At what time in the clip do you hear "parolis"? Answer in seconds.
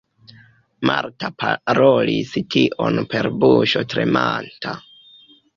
1.43-2.33